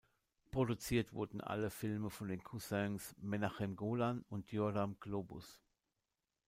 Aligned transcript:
Produziert 0.49 1.13
wurden 1.13 1.41
alle 1.41 1.69
Filme 1.69 2.09
von 2.09 2.27
den 2.27 2.43
Cousins 2.43 3.15
Menahem 3.19 3.75
Golan 3.75 4.25
und 4.29 4.51
Yoram 4.51 4.99
Globus. 4.99 5.61